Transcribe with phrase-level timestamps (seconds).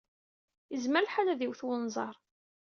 [0.71, 2.15] Yezmer lḥal ad d-iwet wenẓar.